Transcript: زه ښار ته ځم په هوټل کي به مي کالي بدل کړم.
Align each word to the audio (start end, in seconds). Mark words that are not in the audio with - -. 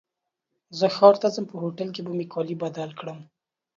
زه 0.77 0.87
ښار 0.95 1.15
ته 1.21 1.27
ځم 1.35 1.45
په 1.51 1.55
هوټل 1.61 1.89
کي 1.95 2.01
به 2.05 2.11
مي 2.17 2.25
کالي 2.33 2.55
بدل 2.63 2.89
کړم. 2.99 3.19